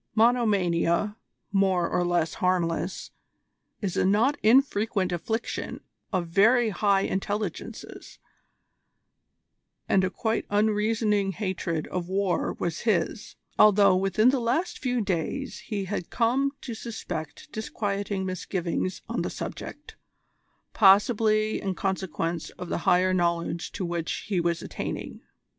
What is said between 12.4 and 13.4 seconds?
was his,